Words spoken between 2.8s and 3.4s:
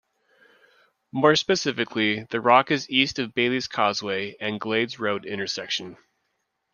east of the